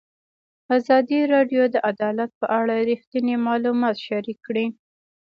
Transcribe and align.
ازادي 0.77 1.19
راډیو 1.33 1.63
د 1.73 1.75
عدالت 1.91 2.31
په 2.39 2.45
اړه 2.59 2.75
رښتیني 2.89 3.35
معلومات 3.47 3.95
شریک 4.07 4.37
کړي. 4.47 4.65